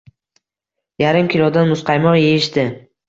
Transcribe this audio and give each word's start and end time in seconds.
Yarim 1.03 1.29
kilodan 1.35 1.69
muzqaymoq 1.73 2.19
yeyishdi. 2.21 2.65